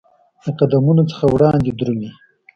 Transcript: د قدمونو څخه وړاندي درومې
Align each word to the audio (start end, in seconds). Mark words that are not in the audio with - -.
د 0.43 0.45
قدمونو 0.59 1.03
څخه 1.11 1.25
وړاندي 1.33 1.71
درومې 1.79 2.09